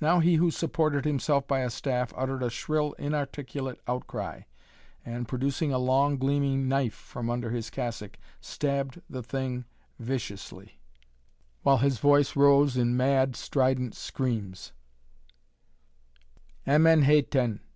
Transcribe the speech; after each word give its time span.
Now 0.00 0.18
he 0.18 0.34
who 0.42 0.50
supported 0.50 1.04
himself 1.04 1.46
by 1.46 1.60
a 1.60 1.70
staff 1.70 2.12
uttered 2.16 2.42
a 2.42 2.50
shrill 2.50 2.94
inarticulate 2.94 3.80
outcry, 3.86 4.40
and, 5.04 5.28
producing 5.28 5.72
a 5.72 5.78
long, 5.78 6.16
gleaming 6.18 6.66
knife 6.66 6.94
from 6.96 7.30
under 7.30 7.50
his 7.50 7.70
cassock, 7.70 8.16
stabbed 8.40 9.02
the 9.08 9.22
thing 9.22 9.64
viciously, 10.00 10.80
while 11.62 11.78
his 11.78 11.98
voice 12.00 12.34
rose 12.34 12.76
in 12.76 12.96
mad, 12.96 13.36
strident 13.36 13.94
screams: 13.94 14.72
"Emen 16.66 17.04
Hetan! 17.04 17.60